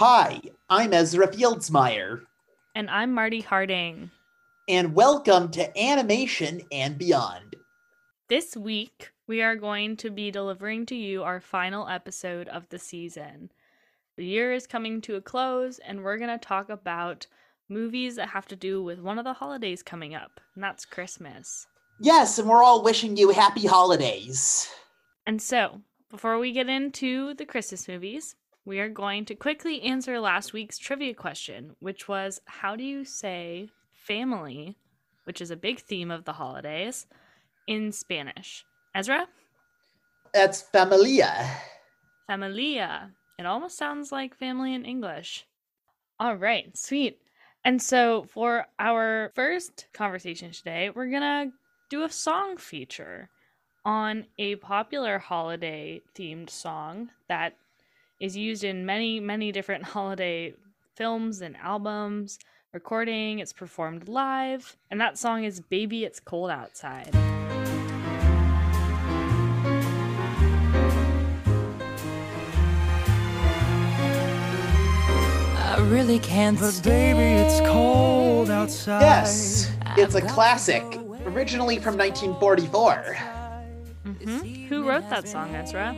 [0.00, 0.40] Hi,
[0.70, 2.22] I'm Ezra Fieldsmeyer,
[2.74, 4.10] And I'm Marty Harding.
[4.66, 7.56] and welcome to Animation and Beyond.
[8.30, 12.78] This week, we are going to be delivering to you our final episode of the
[12.78, 13.50] season.
[14.16, 17.26] The year is coming to a close, and we're going to talk about
[17.68, 21.66] movies that have to do with one of the holidays coming up, and that's Christmas.
[22.00, 24.66] Yes, and we're all wishing you happy holidays.
[25.26, 30.20] And so, before we get into the Christmas movies, we are going to quickly answer
[30.20, 34.76] last week's trivia question, which was how do you say family,
[35.24, 37.06] which is a big theme of the holidays,
[37.66, 38.64] in Spanish?
[38.94, 39.26] Ezra?
[40.34, 41.48] That's familia.
[42.26, 43.10] Familia.
[43.38, 45.46] It almost sounds like family in English.
[46.18, 47.18] All right, sweet.
[47.64, 51.52] And so for our first conversation today, we're going to
[51.88, 53.30] do a song feature
[53.84, 57.54] on a popular holiday themed song that
[58.20, 60.54] is used in many, many different holiday
[60.94, 62.38] films and albums,
[62.72, 67.16] recording, it's performed live, and that song is Baby It's Cold Outside.
[74.52, 77.12] I really can't But stay.
[77.12, 79.00] baby, it's cold outside.
[79.00, 80.82] Yes, it's a I've got classic,
[81.26, 83.16] originally from 1944.
[84.06, 84.66] Mhm.
[84.68, 85.94] Who wrote that song, Ezra?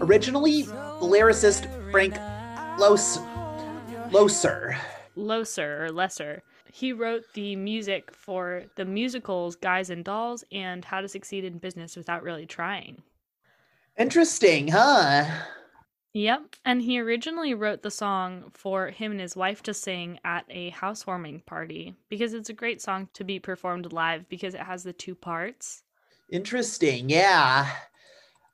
[0.00, 0.66] Originally,
[1.00, 2.16] lyricist Frank
[2.78, 3.18] Los-
[4.12, 4.76] Loser.
[5.16, 6.42] Loser or Lesser.
[6.72, 11.58] He wrote the music for the musicals Guys and Dolls and How to Succeed in
[11.58, 13.02] Business Without Really Trying.
[13.96, 15.24] Interesting, huh?
[16.14, 20.44] Yep, and he originally wrote the song for him and his wife to sing at
[20.48, 24.84] a housewarming party because it's a great song to be performed live because it has
[24.84, 25.82] the two parts.
[26.30, 27.68] Interesting, yeah.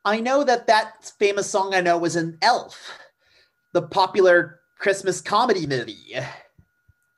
[0.04, 2.98] I know that that famous song I know was in Elf,
[3.72, 6.16] the popular Christmas comedy movie.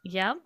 [0.02, 0.38] Yep.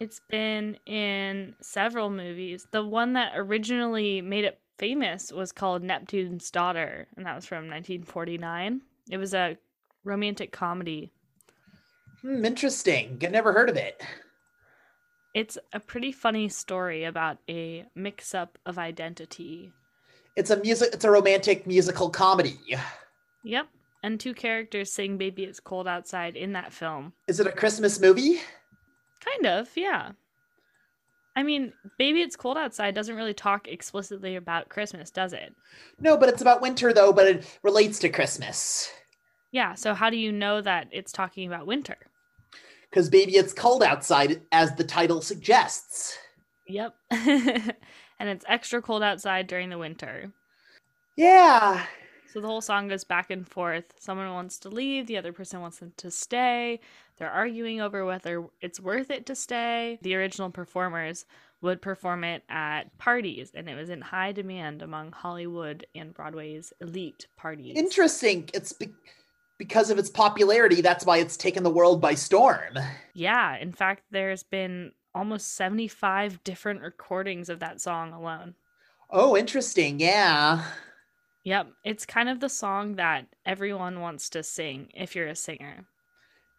[0.00, 2.66] It's been in several movies.
[2.70, 7.68] The one that originally made it famous was called Neptune's Daughter, and that was from
[7.68, 8.80] 1949.
[9.10, 9.56] It was a
[10.04, 11.12] romantic comedy.
[12.22, 13.18] Hmm, interesting.
[13.22, 14.02] I never heard of it.
[15.34, 19.72] It's a pretty funny story about a mix up of identity.
[20.36, 20.90] It's a music.
[20.92, 22.58] It's a romantic musical comedy.
[23.44, 23.68] Yep.
[24.02, 27.12] And two characters sing Baby It's Cold Outside in that film.
[27.26, 28.40] Is it a Christmas movie?
[29.24, 30.12] Kind of, yeah.
[31.36, 35.54] I mean, Baby It's Cold Outside doesn't really talk explicitly about Christmas, does it?
[35.98, 37.12] No, but it's about winter though.
[37.12, 38.90] But it relates to Christmas
[39.52, 41.96] Yeah, so how do you know that it's talking about winter?
[42.90, 46.16] because baby, it's cold outside, as the title suggests.
[46.68, 46.94] Yep.
[48.24, 50.32] and it's extra cold outside during the winter.
[51.14, 51.84] Yeah.
[52.32, 53.84] So the whole song goes back and forth.
[53.98, 56.80] Someone wants to leave, the other person wants them to stay.
[57.18, 59.98] They're arguing over whether it's worth it to stay.
[60.00, 61.26] The original performers
[61.60, 66.72] would perform it at parties, and it was in high demand among Hollywood and Broadway's
[66.80, 67.76] elite parties.
[67.76, 68.48] Interesting.
[68.54, 68.94] It's be-
[69.58, 70.80] because of its popularity.
[70.80, 72.78] That's why it's taken the world by storm.
[73.12, 78.54] Yeah, in fact, there's been almost 75 different recordings of that song alone.
[79.10, 80.00] Oh, interesting.
[80.00, 80.64] Yeah.
[81.44, 85.84] Yep, it's kind of the song that everyone wants to sing if you're a singer.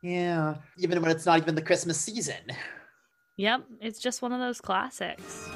[0.04, 0.56] Yeah.
[0.78, 2.54] Even when it's not even the Christmas season.
[3.38, 5.50] Yep, it's just one of those classics.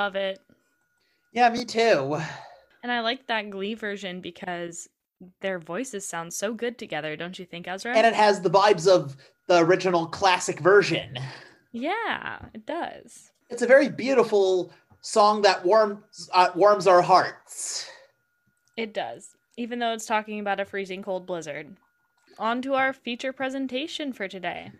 [0.00, 0.40] Love it.
[1.34, 2.18] Yeah, me too.
[2.82, 4.88] And I like that Glee version because
[5.42, 7.94] their voices sound so good together, don't you think, Ezra?
[7.94, 9.14] And it has the vibes of
[9.46, 11.18] the original classic version.
[11.72, 13.32] yeah, it does.
[13.50, 14.72] It's a very beautiful
[15.02, 17.86] song that warms uh, warms our hearts.
[18.78, 21.76] It does, even though it's talking about a freezing cold blizzard.
[22.38, 24.72] On to our feature presentation for today.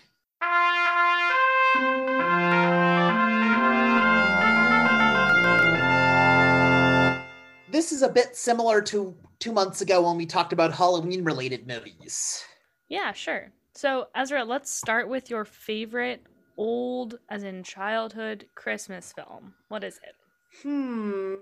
[7.70, 11.66] This is a bit similar to two months ago when we talked about Halloween related
[11.68, 12.44] movies.
[12.88, 13.52] Yeah, sure.
[13.74, 16.24] So, Ezra, let's start with your favorite
[16.56, 19.54] old, as in childhood, Christmas film.
[19.68, 20.14] What is it?
[20.62, 21.34] Hmm.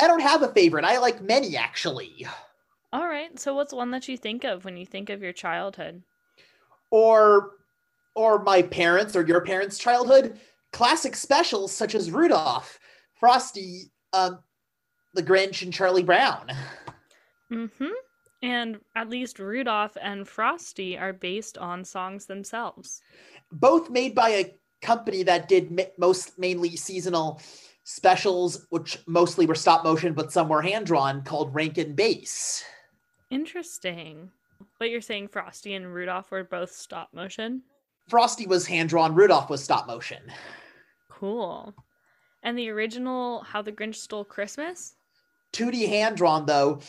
[0.00, 0.84] I don't have a favorite.
[0.84, 2.26] I like many actually.
[2.92, 3.38] All right.
[3.38, 6.02] So, what's one that you think of when you think of your childhood?
[6.90, 7.52] Or
[8.16, 10.38] or my parents or your parents' childhood
[10.72, 12.78] classic specials such as Rudolph,
[13.18, 14.40] Frosty, um,
[15.14, 16.50] The Grinch, and Charlie Brown.
[17.52, 17.86] Mm-hmm.
[18.42, 23.02] And at least Rudolph and Frosty are based on songs themselves.
[23.52, 27.40] both made by a company that did most mainly seasonal
[27.84, 32.64] specials, which mostly were stop motion, but some were hand drawn, called Rankin Bass.
[33.30, 34.30] Interesting.
[34.78, 37.62] But you're saying Frosty and Rudolph were both stop motion?
[38.08, 40.22] Frosty was hand drawn, Rudolph was stop motion.
[41.10, 41.74] Cool.
[42.42, 44.94] And the original How the Grinch Stole Christmas?
[45.52, 46.80] 2D hand drawn, though,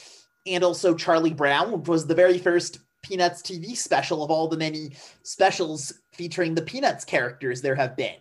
[0.45, 4.57] and also Charlie Brown, which was the very first Peanuts TV special of all the
[4.57, 4.91] many
[5.23, 8.19] specials featuring the Peanuts characters there have been.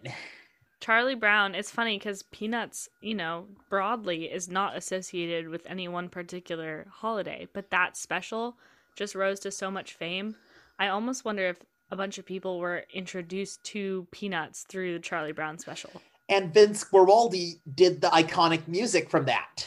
[0.80, 6.08] Charlie Brown, it's funny because Peanuts, you know, broadly is not associated with any one
[6.08, 8.56] particular holiday, but that special
[8.96, 10.36] just rose to so much fame.
[10.78, 11.58] I almost wonder if
[11.90, 15.90] a bunch of people were introduced to Peanuts through the Charlie Brown special.
[16.30, 19.66] And Vince Guaraldi did the iconic music from that.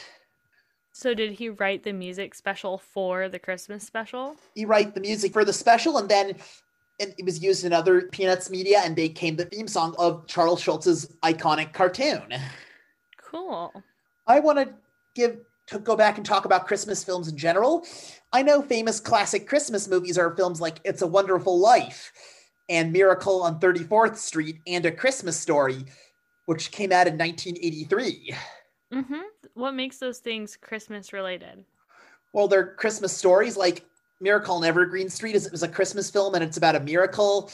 [0.94, 4.36] So did he write the music special for the Christmas special?
[4.54, 6.36] He wrote the music for the special, and then
[7.00, 10.62] and it was used in other Peanuts media and became the theme song of Charles
[10.62, 12.22] Schulz's iconic cartoon.
[13.22, 13.74] Cool.
[14.28, 14.74] I want to
[15.16, 17.86] give to go back and talk about Christmas films in general.
[18.32, 22.12] I know famous classic Christmas movies are films like It's a Wonderful Life
[22.70, 25.86] and Miracle on 34th Street and A Christmas Story,
[26.46, 28.36] which came out in 1983.
[28.94, 29.22] Mm-hmm.
[29.56, 31.66] What makes those things Christmas related?
[32.34, 33.86] Well, they're Christmas stories like
[34.22, 37.52] Miracle on Evergreen Street is, is a Christmas film and it's about a miracle.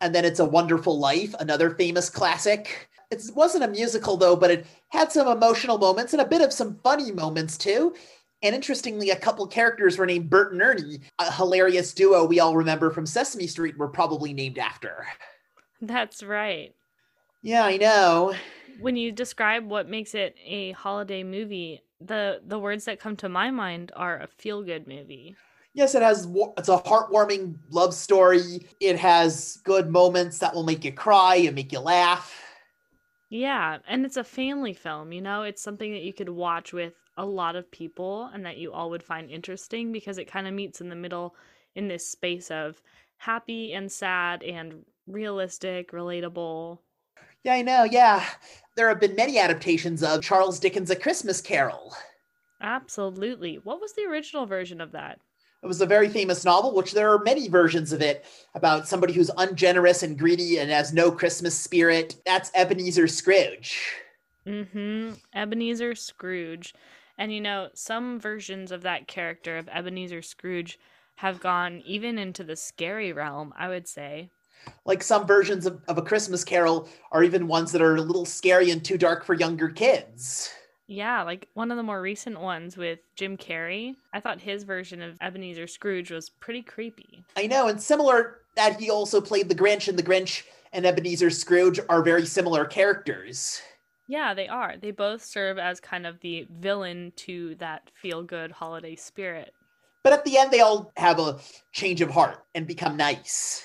[0.00, 2.88] And then it's A Wonderful Life, another famous classic.
[3.10, 6.52] It wasn't a musical though, but it had some emotional moments and a bit of
[6.52, 7.94] some funny moments too.
[8.42, 12.56] And interestingly, a couple characters were named Bert and Ernie, a hilarious duo we all
[12.56, 15.06] remember from Sesame Street were probably named after.
[15.80, 16.74] That's right.
[17.42, 18.34] Yeah, I know.
[18.78, 23.28] When you describe what makes it a holiday movie, the the words that come to
[23.28, 25.36] my mind are a feel good movie.
[25.74, 26.26] Yes, it has.
[26.58, 28.66] It's a heartwarming love story.
[28.80, 32.34] It has good moments that will make you cry and make you laugh.
[33.30, 35.12] Yeah, and it's a family film.
[35.12, 38.58] You know, it's something that you could watch with a lot of people and that
[38.58, 41.34] you all would find interesting because it kind of meets in the middle
[41.74, 42.80] in this space of
[43.16, 46.78] happy and sad and realistic, relatable.
[47.44, 47.84] Yeah, I know.
[47.84, 48.24] Yeah.
[48.74, 51.94] There have been many adaptations of Charles Dickens' A Christmas Carol.
[52.60, 53.56] Absolutely.
[53.56, 55.18] What was the original version of that?
[55.62, 58.24] It was a very famous novel, which there are many versions of it
[58.54, 62.16] about somebody who's ungenerous and greedy and has no Christmas spirit.
[62.26, 63.78] That's Ebenezer Scrooge.
[64.46, 65.12] Mm-hmm.
[65.34, 66.74] Ebenezer Scrooge.
[67.16, 70.78] And you know, some versions of that character of Ebenezer Scrooge
[71.16, 74.30] have gone even into the scary realm, I would say.
[74.84, 78.24] Like some versions of, of A Christmas Carol are even ones that are a little
[78.24, 80.50] scary and too dark for younger kids.
[80.88, 83.94] Yeah, like one of the more recent ones with Jim Carrey.
[84.12, 87.24] I thought his version of Ebenezer Scrooge was pretty creepy.
[87.36, 90.42] I know, and similar that he also played the Grinch, and the Grinch
[90.72, 93.62] and Ebenezer Scrooge are very similar characters.
[94.08, 94.76] Yeah, they are.
[94.76, 99.54] They both serve as kind of the villain to that feel good holiday spirit.
[100.02, 101.38] But at the end, they all have a
[101.72, 103.64] change of heart and become nice.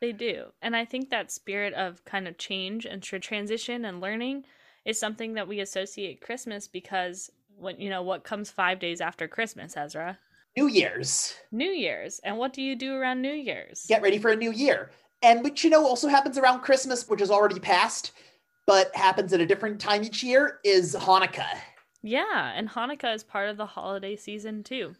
[0.00, 0.46] They do.
[0.62, 4.44] And I think that spirit of kind of change and transition and learning
[4.84, 9.28] is something that we associate Christmas because what you know what comes 5 days after
[9.28, 10.18] Christmas, Ezra?
[10.56, 11.34] New Year's.
[11.52, 12.18] New Year's.
[12.24, 13.84] And what do you do around New Year's?
[13.86, 14.90] Get ready for a new year.
[15.22, 18.12] And which you know also happens around Christmas, which is already passed,
[18.66, 21.58] but happens at a different time each year is Hanukkah.
[22.02, 24.96] Yeah, and Hanukkah is part of the holiday season too.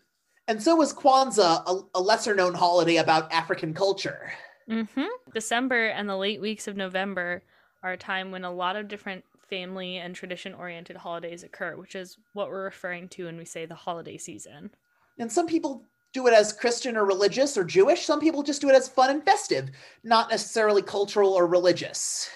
[0.46, 4.32] And so is Kwanzaa, a, a lesser known holiday about African culture.
[4.70, 5.06] Mm-hmm.
[5.34, 7.42] December and the late weeks of November
[7.82, 11.94] are a time when a lot of different family and tradition oriented holidays occur, which
[11.94, 14.70] is what we're referring to when we say the holiday season.
[15.18, 18.04] And some people do it as Christian or religious or Jewish.
[18.04, 19.70] Some people just do it as fun and festive,
[20.02, 22.30] not necessarily cultural or religious.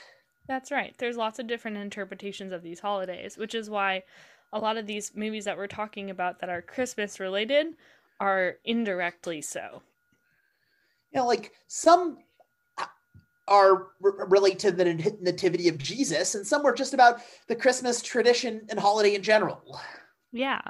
[0.46, 0.94] That's right.
[0.98, 4.02] There's lots of different interpretations of these holidays, which is why
[4.52, 7.66] a lot of these movies that we're talking about that are Christmas related
[8.20, 9.82] are indirectly so.
[11.12, 12.18] You know, like some
[13.48, 14.84] are relate to the
[15.20, 19.80] nativity of Jesus, and some were just about the Christmas tradition and holiday in general.
[20.32, 20.62] Yeah.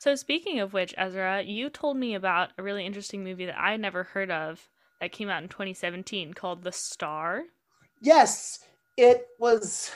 [0.00, 3.76] So speaking of which, Ezra, you told me about a really interesting movie that I
[3.76, 4.68] never heard of
[5.00, 7.44] that came out in 2017 called The Star.
[8.00, 8.60] Yes,
[8.96, 9.90] it was.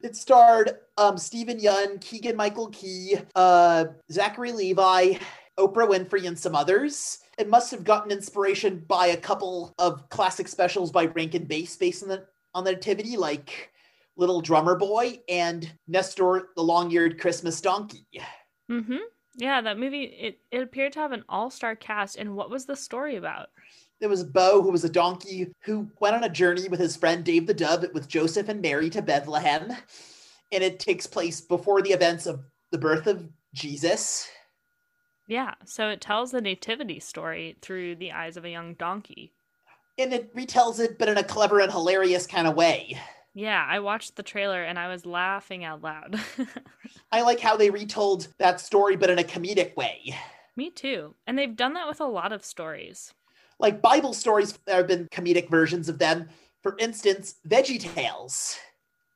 [0.00, 5.14] It starred um, Steven Yeun, Keegan Michael Key, uh, Zachary Levi,
[5.58, 10.48] Oprah Winfrey, and some others it must have gotten inspiration by a couple of classic
[10.48, 13.70] specials by Rankin Bass based on the on the nativity, like
[14.16, 18.06] Little Drummer Boy and Nestor the Long-Eared Christmas Donkey.
[18.70, 18.96] Mm-hmm.
[19.36, 22.74] Yeah, that movie it, it appeared to have an all-star cast and what was the
[22.74, 23.48] story about?
[24.00, 27.24] There was Bo, who was a donkey, who went on a journey with his friend
[27.24, 29.72] Dave the Dove with Joseph and Mary to Bethlehem.
[30.52, 32.40] And it takes place before the events of
[32.70, 34.28] the birth of Jesus.
[35.28, 39.34] Yeah, so it tells the nativity story through the eyes of a young donkey.
[39.98, 42.98] And it retells it, but in a clever and hilarious kind of way.
[43.34, 46.18] Yeah, I watched the trailer and I was laughing out loud.
[47.12, 50.16] I like how they retold that story, but in a comedic way.
[50.56, 51.14] Me too.
[51.26, 53.12] And they've done that with a lot of stories.
[53.60, 56.28] Like Bible stories, there have been comedic versions of them.
[56.62, 58.56] For instance, Veggie Tales.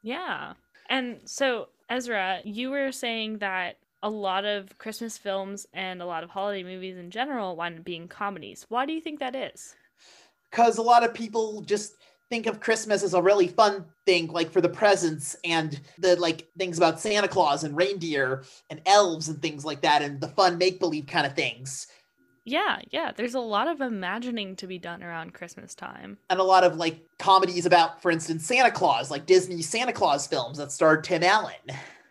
[0.02, 0.54] Yeah.
[0.90, 6.24] And so, Ezra, you were saying that a lot of Christmas films and a lot
[6.24, 8.66] of holiday movies in general wind up being comedies.
[8.68, 9.74] Why do you think that is?
[10.50, 11.94] Because a lot of people just
[12.28, 16.48] think of Christmas as a really fun thing, like for the presents and the like
[16.58, 20.58] things about Santa Claus and reindeer and elves and things like that, and the fun
[20.58, 21.86] make believe kind of things.
[22.44, 23.12] Yeah, yeah.
[23.14, 26.18] There's a lot of imagining to be done around Christmas time.
[26.28, 30.26] And a lot of like comedies about, for instance, Santa Claus, like Disney Santa Claus
[30.26, 31.54] films that starred Tim Allen.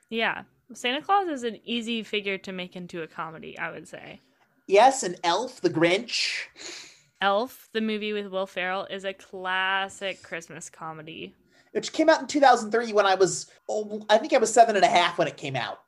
[0.09, 0.43] Yeah.
[0.73, 4.19] Santa Claus is an easy figure to make into a comedy, I would say.
[4.67, 6.45] Yes, and Elf, the Grinch.
[7.21, 11.35] Elf, the movie with Will Ferrell, is a classic Christmas comedy.
[11.71, 14.85] Which came out in 2003 when I was, oh, I think I was seven and
[14.85, 15.79] a half when it came out.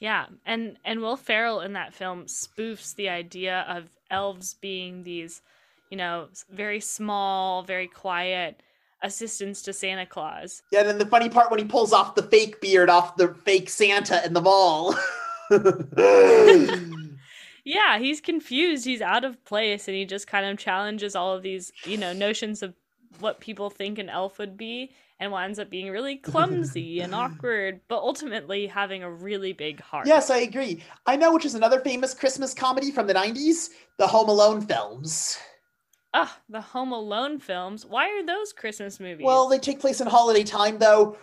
[0.00, 5.42] Yeah, and and Will Ferrell in that film spoofs the idea of elves being these,
[5.90, 8.60] you know, very small, very quiet
[9.02, 10.62] assistants to Santa Claus.
[10.70, 13.34] Yeah, and then the funny part when he pulls off the fake beard off the
[13.34, 14.96] fake Santa in the mall.
[17.64, 18.84] yeah, he's confused.
[18.84, 22.12] He's out of place, and he just kind of challenges all of these, you know,
[22.12, 22.74] notions of
[23.20, 27.80] what people think an elf would be, and winds up being really clumsy and awkward,
[27.88, 30.06] but ultimately having a really big heart.
[30.06, 30.82] Yes, I agree.
[31.06, 35.38] I know which is another famous Christmas comedy from the 90s, the Home Alone films.
[36.14, 37.86] Ah, the Home Alone films.
[37.86, 39.24] Why are those Christmas movies?
[39.24, 41.16] Well, they take place in holiday time, though.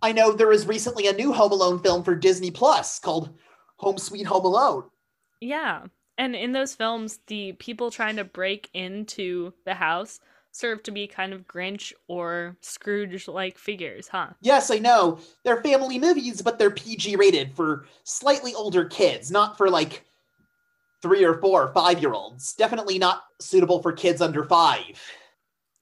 [0.00, 3.30] I know there was recently a new Home Alone film for Disney Plus called
[3.76, 4.84] Home Sweet Home Alone.
[5.40, 5.86] Yeah.
[6.18, 10.20] And in those films, the people trying to break into the house
[10.52, 14.28] serve to be kind of Grinch or Scrooge like figures, huh?
[14.40, 15.18] Yes, I know.
[15.44, 20.04] They're family movies, but they're PG rated for slightly older kids, not for like
[21.02, 22.54] three or four or five year olds.
[22.54, 25.00] Definitely not suitable for kids under five.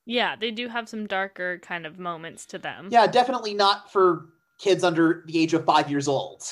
[0.07, 2.89] Yeah, they do have some darker kind of moments to them.
[2.91, 6.43] Yeah, definitely not for kids under the age of five years old.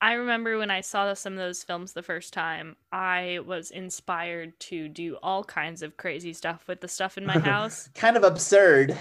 [0.00, 4.58] I remember when I saw some of those films the first time, I was inspired
[4.60, 7.88] to do all kinds of crazy stuff with the stuff in my house.
[7.94, 8.96] kind of absurd.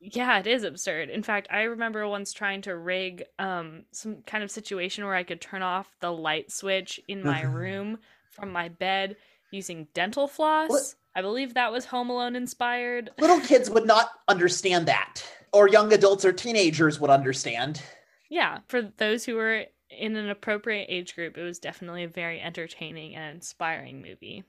[0.00, 1.10] Yeah, it is absurd.
[1.10, 5.22] In fact, I remember once trying to rig um, some kind of situation where I
[5.22, 7.98] could turn off the light switch in my room
[8.30, 9.16] from my bed
[9.50, 10.70] using dental floss.
[10.70, 10.94] What?
[11.14, 13.10] I believe that was Home Alone inspired.
[13.18, 15.22] Little kids would not understand that,
[15.52, 17.82] or young adults or teenagers would understand.
[18.28, 22.40] Yeah, for those who were in an appropriate age group, it was definitely a very
[22.40, 24.44] entertaining and inspiring movie.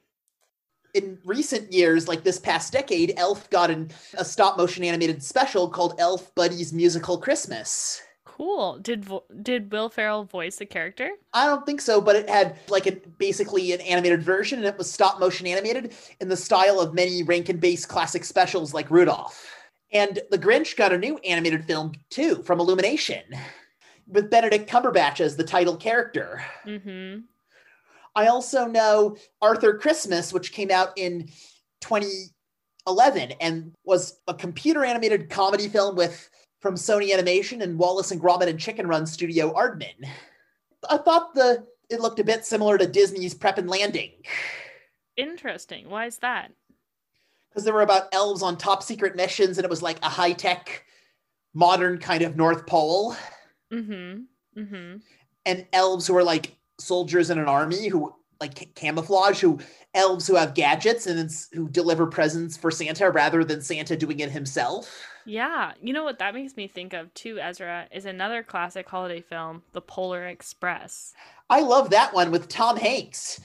[0.94, 5.68] In recent years, like this past decade, Elf got an, a stop motion animated special
[5.68, 8.02] called Elf Buddy's Musical Christmas.
[8.38, 8.80] Cool.
[8.80, 11.10] Did vo- did Will Ferrell voice the character?
[11.34, 14.78] I don't think so, but it had like a basically an animated version, and it
[14.78, 19.46] was stop motion animated in the style of many Rankin Bass classic specials like Rudolph.
[19.92, 23.24] And The Grinch got a new animated film too from Illumination,
[24.08, 26.42] with Benedict Cumberbatch as the title character.
[26.66, 27.20] Mm-hmm.
[28.16, 31.28] I also know Arthur Christmas, which came out in
[31.82, 36.30] 2011 and was a computer animated comedy film with
[36.62, 40.08] from Sony Animation and Wallace and Gromit and Chicken Run studio Aardman.
[40.90, 44.12] I thought the it looked a bit similar to Disney's Prep and Landing
[45.18, 45.90] Interesting.
[45.90, 46.52] Why is that?
[47.50, 50.32] because there were about elves on top secret missions and it was like a high
[50.32, 50.86] tech,
[51.54, 53.14] modern kind of North Pole
[53.74, 54.22] Mm-hmm.
[54.58, 54.98] Mm-hmm.
[55.46, 59.60] and elves who are like soldiers in an army who like camouflage who
[59.94, 64.20] elves who have gadgets and it's, who deliver presents for Santa rather than Santa doing
[64.20, 65.06] it himself.
[65.26, 65.74] Yeah.
[65.82, 69.62] You know what that makes me think of too, Ezra, is another classic holiday film,
[69.74, 71.14] The Polar Express.
[71.50, 73.40] I love that one with Tom Hanks.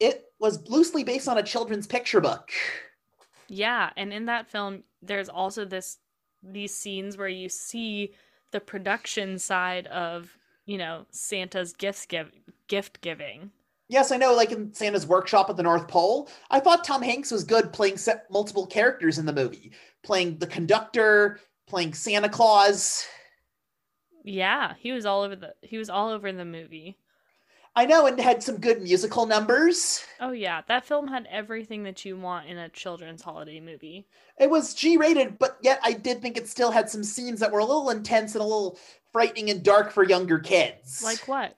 [0.00, 2.50] It was loosely based on a children's picture book.
[3.48, 5.98] Yeah, and in that film, there's also this
[6.42, 8.14] these scenes where you see
[8.50, 12.30] the production side of you know Santa's gifts give
[12.68, 13.50] gift giving.
[13.90, 16.28] Yes, I know, like in Santa's workshop at the North Pole.
[16.48, 17.98] I thought Tom Hanks was good playing
[18.30, 19.72] multiple characters in the movie,
[20.04, 23.04] playing the conductor, playing Santa Claus.
[24.22, 26.98] Yeah, he was all over the he was all over the movie.
[27.74, 30.04] I know, and had some good musical numbers.
[30.20, 34.06] Oh yeah, that film had everything that you want in a children's holiday movie.
[34.38, 37.50] It was G rated, but yet I did think it still had some scenes that
[37.50, 38.78] were a little intense and a little
[39.12, 41.02] frightening and dark for younger kids.
[41.02, 41.54] Like what?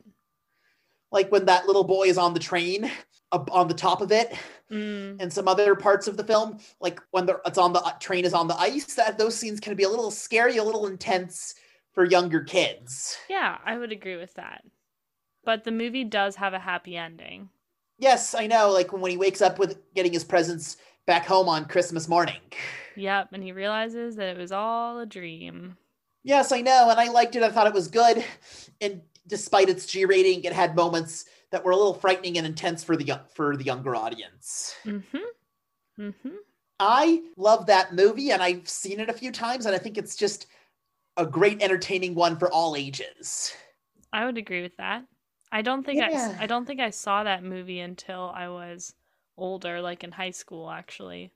[1.12, 2.90] Like when that little boy is on the train
[3.32, 4.34] on the top of it
[4.70, 7.92] Mm, and some other parts of the film like when the it's on the uh,
[7.98, 10.86] train is on the ice that those scenes can be a little scary a little
[10.86, 11.54] intense
[11.92, 14.64] for younger kids yeah, I would agree with that.
[15.44, 17.50] But the movie does have a happy ending.
[17.98, 20.76] yes i know like when he wakes up with getting his presents
[21.06, 22.40] back home on christmas morning
[22.94, 25.76] Yep, and he realizes that it was all a dream.
[26.24, 28.24] yes i know and i liked it i thought it was good
[28.80, 32.82] and despite its g rating it had moments that were a little frightening and intense
[32.82, 35.18] for the young for the younger audience Mm-hmm.
[36.00, 36.28] Mm-hmm.
[36.80, 40.16] I love that movie and I've seen it a few times and I think it's
[40.16, 40.46] just
[41.16, 43.52] a great entertaining one for all ages.
[44.12, 45.04] I would agree with that.
[45.52, 46.36] I don't think Yeah.
[46.40, 48.94] I I don't think I saw that movie until I was
[49.36, 51.30] older, like in high school actually.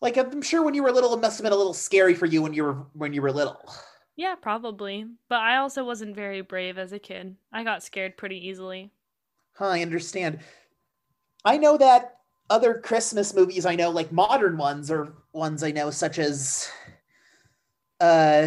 [0.00, 2.26] Like I'm sure when you were little it must have been a little scary for
[2.26, 3.72] you when you were when you were little.
[4.22, 5.04] Yeah, probably.
[5.28, 7.34] But I also wasn't very brave as a kid.
[7.52, 8.92] I got scared pretty easily.
[9.54, 10.38] Huh, I understand.
[11.44, 15.90] I know that other Christmas movies I know like modern ones or ones I know
[15.90, 16.70] such as
[17.98, 18.46] uh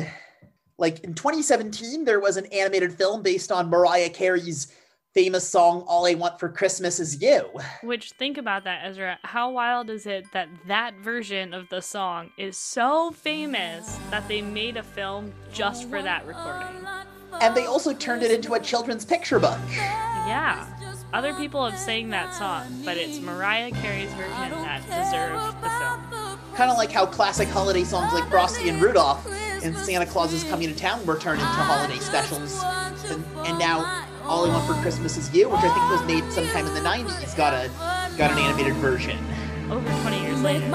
[0.78, 4.72] like in 2017 there was an animated film based on Mariah Carey's
[5.16, 7.50] famous song All I Want for Christmas Is You.
[7.82, 9.18] Which think about that, Ezra.
[9.24, 14.42] How wild is it that that version of the song is so famous that they
[14.42, 16.86] made a film just for that recording?
[17.40, 19.58] And they also turned it into a children's picture book.
[19.70, 20.68] Yeah.
[21.14, 26.40] Other people have sang that song, but it's Mariah Carey's version that deserved the film.
[26.56, 29.26] Kind of like how classic holiday songs like Frosty and Rudolph
[29.64, 32.62] and Santa Claus is Coming to Town were turned into holiday specials.
[33.06, 36.34] And, and now All I Want for Christmas Is You, which I think was made
[36.34, 37.70] sometime in the 90s, got a
[38.18, 39.20] got an animated version.
[39.70, 40.70] Over 20 years Make later.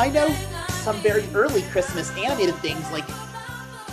[0.00, 0.34] I know
[0.82, 3.06] some very early Christmas animated things like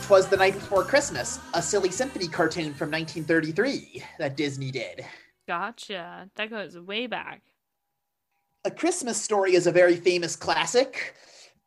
[0.04, 5.06] Twas the Night Before Christmas, a silly symphony cartoon from 1933 that Disney did.
[5.50, 6.30] Gotcha.
[6.36, 7.42] That goes way back.
[8.64, 11.14] A Christmas Story is a very famous classic,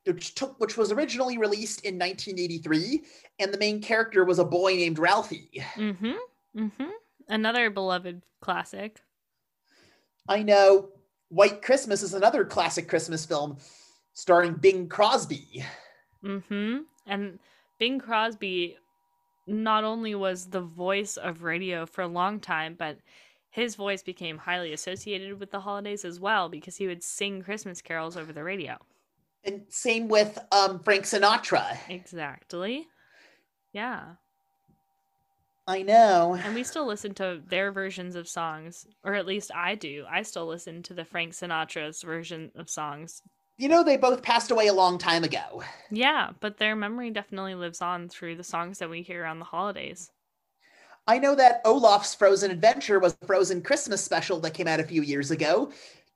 [0.06, 3.02] which took which was originally released in 1983,
[3.40, 5.62] and the main character was a boy named Ralphie.
[5.74, 6.14] Mm-hmm.
[6.56, 6.90] Mm-hmm.
[7.28, 9.02] Another beloved classic.
[10.26, 10.88] I know
[11.28, 13.58] White Christmas is another classic Christmas film
[14.20, 15.64] starring Bing Crosby.
[16.22, 16.80] Mm-hmm.
[17.06, 17.38] And
[17.78, 18.76] Bing Crosby
[19.46, 22.98] not only was the voice of radio for a long time, but
[23.50, 27.80] his voice became highly associated with the holidays as well because he would sing Christmas
[27.80, 28.76] carols over the radio.
[29.42, 31.78] And same with um, Frank Sinatra.
[31.88, 32.86] Exactly.
[33.72, 34.16] Yeah.
[35.66, 36.38] I know.
[36.44, 40.04] And we still listen to their versions of songs, or at least I do.
[40.10, 43.22] I still listen to the Frank Sinatra's version of songs.
[43.60, 45.62] You know, they both passed away a long time ago.
[45.90, 49.44] Yeah, but their memory definitely lives on through the songs that we hear around the
[49.44, 50.10] holidays.
[51.06, 54.84] I know that Olaf's Frozen Adventure was a Frozen Christmas special that came out a
[54.84, 55.72] few years ago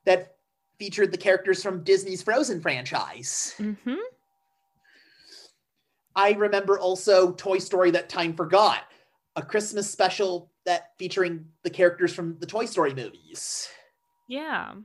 [0.07, 0.37] that
[0.79, 3.53] featured the characters from Disney's Frozen franchise.
[3.59, 3.97] Mm-hmm.
[6.17, 8.85] I remember also Toy Story That Time Forgot,
[9.37, 13.69] a Christmas special that featuring the characters from the Toy Story movies.
[14.29, 14.77] Yeah.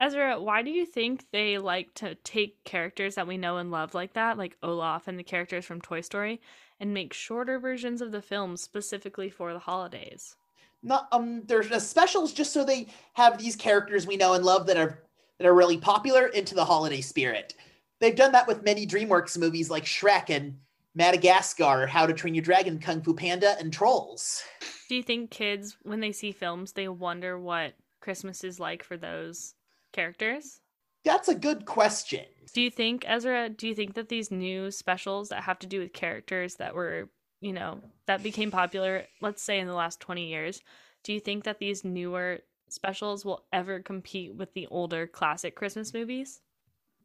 [0.00, 3.94] Ezra, why do you think they like to take characters that we know and love
[3.94, 6.40] like that, like Olaf and the characters from Toy Story,
[6.80, 10.36] and make shorter versions of the film specifically for the holidays?
[10.82, 14.66] Not um there's just specials just so they have these characters we know and love
[14.68, 15.02] that are
[15.38, 17.54] that are really popular into the holiday spirit.
[17.98, 20.56] They've done that with many DreamWorks movies like Shrek and
[20.94, 24.42] Madagascar, How to Train Your Dragon, Kung Fu Panda, and Trolls.
[24.88, 28.96] Do you think kids, when they see films, they wonder what Christmas is like for
[28.96, 29.54] those
[29.92, 30.60] characters?
[31.04, 32.24] That's a good question.
[32.52, 35.80] Do you think, Ezra, do you think that these new specials that have to do
[35.80, 37.08] with characters that were,
[37.40, 40.60] you know, that became popular, let's say in the last 20 years,
[41.04, 45.94] do you think that these newer specials will ever compete with the older classic Christmas
[45.94, 46.40] movies?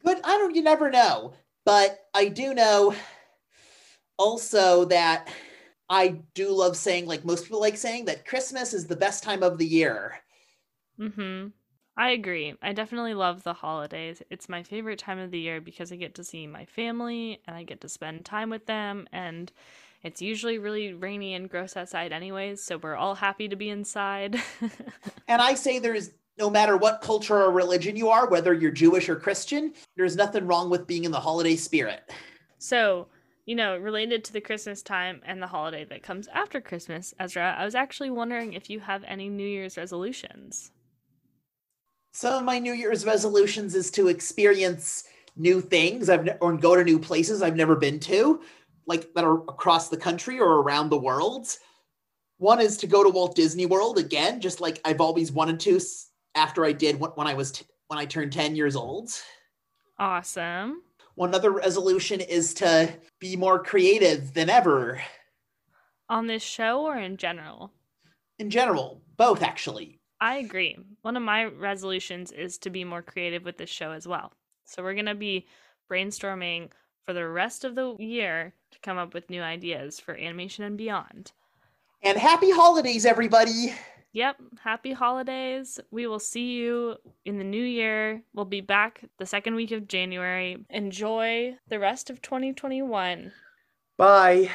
[0.03, 0.19] Good.
[0.23, 0.55] I don't.
[0.55, 1.33] You never know.
[1.65, 2.93] But I do know
[4.17, 5.29] also that
[5.89, 9.43] I do love saying, like most people like saying, that Christmas is the best time
[9.43, 10.15] of the year.
[10.99, 11.47] Mm-hmm.
[11.97, 12.55] I agree.
[12.61, 14.21] I definitely love the holidays.
[14.29, 17.55] It's my favorite time of the year because I get to see my family and
[17.55, 19.51] I get to spend time with them and
[20.03, 24.39] it's usually really rainy and gross outside anyways, so we're all happy to be inside.
[25.27, 29.09] And I say there's no matter what culture or religion you are, whether you're Jewish
[29.09, 32.11] or Christian, there's nothing wrong with being in the holiday spirit.
[32.59, 33.07] so,
[33.47, 37.55] you know, related to the Christmas time and the holiday that comes after Christmas, Ezra,
[37.57, 40.71] I was actually wondering if you have any New Year's resolutions.
[42.15, 45.03] Some of my New Year's resolutions is to experience
[45.35, 48.39] new things I've ne- or go to new places I've never been to,
[48.87, 51.45] like that are across the country or around the world.
[52.37, 55.81] One is to go to Walt Disney World again, just like I've always wanted to
[56.35, 59.09] after I did when I was t- when I turned 10 years old.
[59.99, 60.83] Awesome.
[61.15, 65.01] One other resolution is to be more creative than ever
[66.07, 67.73] On this show or in general?
[68.39, 69.99] in general, both actually.
[70.25, 70.75] I agree.
[71.03, 74.33] One of my resolutions is to be more creative with this show as well.
[74.63, 75.45] So we're going to be
[75.87, 76.71] brainstorming
[77.05, 80.79] for the rest of the year to come up with new ideas for animation and
[80.79, 81.31] beyond.
[82.01, 83.75] And happy holidays, everybody.
[84.13, 85.79] Yep, happy holidays.
[85.91, 88.23] We will see you in the new year.
[88.33, 90.65] We'll be back the second week of January.
[90.71, 93.31] Enjoy the rest of 2021.
[93.95, 94.49] Bye.